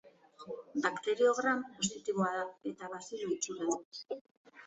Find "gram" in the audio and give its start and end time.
1.39-1.59